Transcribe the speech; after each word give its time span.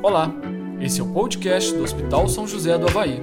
Olá, 0.00 0.32
esse 0.80 1.00
é 1.00 1.02
o 1.02 1.12
podcast 1.12 1.74
do 1.74 1.82
Hospital 1.82 2.28
São 2.28 2.46
José 2.46 2.78
do 2.78 2.86
Havaí. 2.86 3.20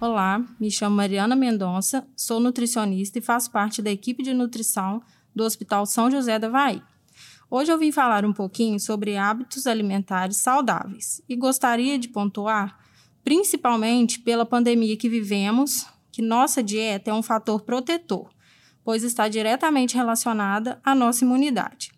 Olá, 0.00 0.44
me 0.58 0.68
chamo 0.68 0.96
Mariana 0.96 1.36
Mendonça, 1.36 2.04
sou 2.16 2.40
nutricionista 2.40 3.20
e 3.20 3.22
faço 3.22 3.52
parte 3.52 3.80
da 3.80 3.90
equipe 3.90 4.20
de 4.24 4.34
nutrição 4.34 5.00
do 5.34 5.44
Hospital 5.44 5.86
São 5.86 6.10
José 6.10 6.40
do 6.40 6.46
Havaí. 6.46 6.82
Hoje 7.48 7.72
eu 7.72 7.78
vim 7.78 7.92
falar 7.92 8.24
um 8.24 8.32
pouquinho 8.32 8.80
sobre 8.80 9.16
hábitos 9.16 9.68
alimentares 9.68 10.38
saudáveis 10.38 11.22
e 11.28 11.36
gostaria 11.36 12.00
de 12.00 12.08
pontuar, 12.08 12.76
principalmente 13.22 14.18
pela 14.18 14.44
pandemia 14.44 14.96
que 14.96 15.08
vivemos, 15.08 15.86
que 16.10 16.20
nossa 16.20 16.64
dieta 16.64 17.12
é 17.12 17.14
um 17.14 17.22
fator 17.22 17.62
protetor 17.62 18.28
pois 18.84 19.02
está 19.02 19.28
diretamente 19.28 19.96
relacionada 19.96 20.80
à 20.84 20.94
nossa 20.94 21.24
imunidade. 21.24 21.92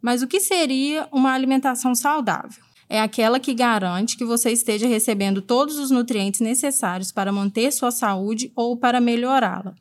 Mas 0.00 0.22
o 0.22 0.26
que 0.26 0.40
seria 0.40 1.08
uma 1.10 1.32
alimentação 1.32 1.94
saudável? 1.94 2.62
É 2.88 3.00
aquela 3.00 3.40
que 3.40 3.54
garante 3.54 4.16
que 4.16 4.24
você 4.24 4.50
esteja 4.50 4.86
recebendo 4.86 5.40
todos 5.40 5.78
os 5.78 5.90
nutrientes 5.90 6.40
necessários 6.40 7.10
para 7.10 7.32
manter 7.32 7.72
sua 7.72 7.90
saúde 7.90 8.52
ou 8.54 8.76
para 8.76 9.00
melhorá-la. 9.00 9.74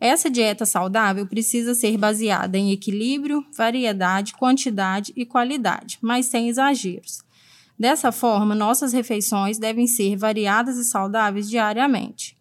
Essa 0.00 0.30
dieta 0.30 0.66
saudável 0.66 1.26
precisa 1.26 1.74
ser 1.74 1.96
baseada 1.96 2.58
em 2.58 2.72
equilíbrio, 2.72 3.44
variedade, 3.56 4.32
quantidade 4.32 5.12
e 5.14 5.24
qualidade, 5.24 5.98
mas 6.00 6.26
sem 6.26 6.48
exageros. 6.48 7.22
Dessa 7.78 8.10
forma, 8.10 8.54
nossas 8.54 8.92
refeições 8.92 9.58
devem 9.58 9.86
ser 9.86 10.16
variadas 10.16 10.76
e 10.76 10.84
saudáveis 10.84 11.48
diariamente 11.48 12.39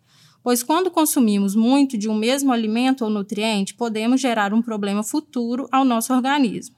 pois 0.50 0.64
quando 0.64 0.90
consumimos 0.90 1.54
muito 1.54 1.96
de 1.96 2.10
um 2.10 2.16
mesmo 2.16 2.52
alimento 2.52 3.04
ou 3.04 3.10
nutriente, 3.12 3.76
podemos 3.76 4.20
gerar 4.20 4.52
um 4.52 4.64
problema 4.64 5.04
futuro 5.04 5.70
ao 5.72 5.86
nosso 5.86 6.12
organismo. 6.12 6.76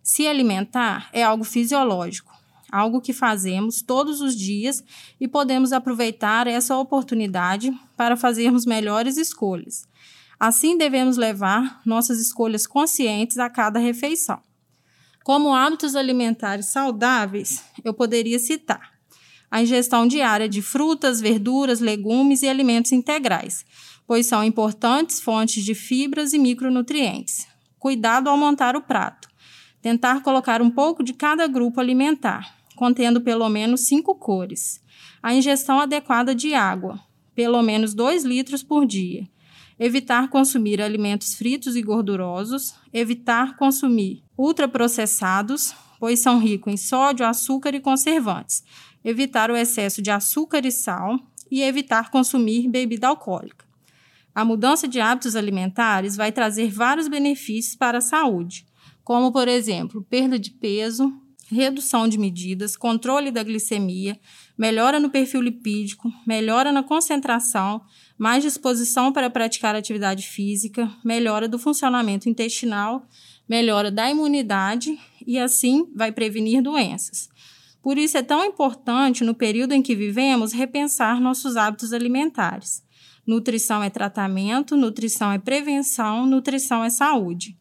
Se 0.00 0.28
alimentar 0.28 1.10
é 1.12 1.24
algo 1.24 1.42
fisiológico, 1.42 2.32
algo 2.70 3.00
que 3.00 3.12
fazemos 3.12 3.82
todos 3.82 4.20
os 4.20 4.36
dias 4.36 4.84
e 5.20 5.26
podemos 5.26 5.72
aproveitar 5.72 6.46
essa 6.46 6.76
oportunidade 6.76 7.76
para 7.96 8.16
fazermos 8.16 8.64
melhores 8.64 9.16
escolhas. 9.16 9.82
Assim, 10.38 10.78
devemos 10.78 11.16
levar 11.16 11.80
nossas 11.84 12.20
escolhas 12.20 12.68
conscientes 12.68 13.36
a 13.38 13.50
cada 13.50 13.80
refeição. 13.80 14.40
Como 15.24 15.52
hábitos 15.52 15.96
alimentares 15.96 16.66
saudáveis, 16.66 17.64
eu 17.84 17.92
poderia 17.92 18.38
citar 18.38 18.96
a 19.50 19.62
ingestão 19.62 20.06
diária 20.06 20.48
de 20.48 20.60
frutas, 20.60 21.20
verduras, 21.20 21.80
legumes 21.80 22.42
e 22.42 22.48
alimentos 22.48 22.92
integrais, 22.92 23.64
pois 24.06 24.26
são 24.26 24.44
importantes 24.44 25.20
fontes 25.20 25.64
de 25.64 25.74
fibras 25.74 26.32
e 26.32 26.38
micronutrientes. 26.38 27.46
Cuidado 27.78 28.28
ao 28.28 28.36
montar 28.36 28.76
o 28.76 28.82
prato. 28.82 29.28
Tentar 29.80 30.22
colocar 30.22 30.60
um 30.60 30.70
pouco 30.70 31.02
de 31.02 31.14
cada 31.14 31.46
grupo 31.46 31.80
alimentar, 31.80 32.54
contendo 32.76 33.20
pelo 33.20 33.48
menos 33.48 33.86
cinco 33.86 34.14
cores. 34.14 34.80
A 35.22 35.34
ingestão 35.34 35.80
adequada 35.80 36.34
de 36.34 36.54
água, 36.54 37.00
pelo 37.34 37.62
menos 37.62 37.94
2 37.94 38.24
litros 38.24 38.62
por 38.62 38.84
dia. 38.84 39.28
Evitar 39.78 40.28
consumir 40.28 40.82
alimentos 40.82 41.34
fritos 41.34 41.76
e 41.76 41.82
gordurosos. 41.82 42.74
Evitar 42.92 43.56
consumir 43.56 44.24
ultraprocessados, 44.36 45.72
pois 46.00 46.18
são 46.18 46.40
ricos 46.40 46.72
em 46.72 46.76
sódio, 46.76 47.24
açúcar 47.24 47.74
e 47.74 47.80
conservantes 47.80 48.64
evitar 49.08 49.50
o 49.50 49.56
excesso 49.56 50.02
de 50.02 50.10
açúcar 50.10 50.66
e 50.66 50.70
sal 50.70 51.18
e 51.50 51.62
evitar 51.62 52.10
consumir 52.10 52.68
bebida 52.68 53.08
alcoólica. 53.08 53.66
A 54.34 54.44
mudança 54.44 54.86
de 54.86 55.00
hábitos 55.00 55.34
alimentares 55.34 56.14
vai 56.14 56.30
trazer 56.30 56.70
vários 56.70 57.08
benefícios 57.08 57.74
para 57.74 57.98
a 57.98 58.02
saúde, 58.02 58.66
como, 59.02 59.32
por 59.32 59.48
exemplo, 59.48 60.06
perda 60.08 60.38
de 60.38 60.50
peso, 60.50 61.12
redução 61.50 62.06
de 62.06 62.18
medidas, 62.18 62.76
controle 62.76 63.30
da 63.30 63.42
glicemia, 63.42 64.20
melhora 64.56 65.00
no 65.00 65.08
perfil 65.08 65.40
lipídico, 65.40 66.12
melhora 66.26 66.70
na 66.70 66.82
concentração, 66.82 67.80
mais 68.18 68.42
disposição 68.42 69.10
para 69.10 69.30
praticar 69.30 69.74
atividade 69.74 70.26
física, 70.26 70.92
melhora 71.02 71.48
do 71.48 71.58
funcionamento 71.58 72.28
intestinal, 72.28 73.08
melhora 73.48 73.90
da 73.90 74.10
imunidade 74.10 74.98
e 75.26 75.38
assim 75.38 75.90
vai 75.94 76.12
prevenir 76.12 76.62
doenças. 76.62 77.30
Por 77.88 77.96
isso 77.96 78.18
é 78.18 78.22
tão 78.22 78.44
importante, 78.44 79.24
no 79.24 79.34
período 79.34 79.72
em 79.72 79.80
que 79.80 79.96
vivemos, 79.96 80.52
repensar 80.52 81.18
nossos 81.22 81.56
hábitos 81.56 81.94
alimentares. 81.94 82.82
Nutrição 83.26 83.82
é 83.82 83.88
tratamento, 83.88 84.76
nutrição 84.76 85.32
é 85.32 85.38
prevenção, 85.38 86.26
nutrição 86.26 86.84
é 86.84 86.90
saúde. 86.90 87.56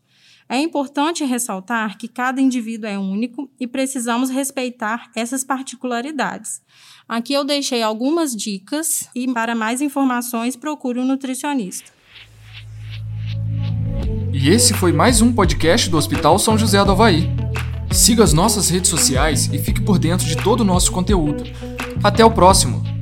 É 0.50 0.60
importante 0.60 1.24
ressaltar 1.24 1.98
que 1.98 2.10
cada 2.10 2.42
indivíduo 2.42 2.90
é 2.90 3.00
único 3.00 3.50
e 3.58 3.66
precisamos 3.66 4.30
respeitar 4.30 5.10
essas 5.16 5.46
particularidades. 5.46 6.62
Aqui 7.08 7.32
eu 7.32 7.46
deixei 7.46 7.82
algumas 7.82 8.36
dicas 8.36 9.10
e 9.16 9.32
para 9.32 9.56
mais 9.56 9.80
informações 9.80 10.58
procure 10.58 11.00
um 11.00 11.06
nutricionista. 11.06 11.90
E 14.34 14.50
esse 14.50 14.74
foi 14.74 14.92
mais 14.92 15.22
um 15.22 15.32
podcast 15.32 15.90
do 15.90 15.96
Hospital 15.96 16.38
São 16.38 16.58
José 16.58 16.84
do 16.84 16.92
Havaí. 16.92 17.37
Siga 17.92 18.24
as 18.24 18.34
nossas 18.34 18.70
redes 18.70 18.90
sociais 18.90 19.50
e 19.52 19.58
fique 19.58 19.82
por 19.82 19.98
dentro 19.98 20.26
de 20.26 20.36
todo 20.38 20.62
o 20.62 20.66
nosso 20.66 20.92
conteúdo. 20.92 21.44
Até 22.04 22.24
o 22.24 22.32
próximo! 22.32 22.97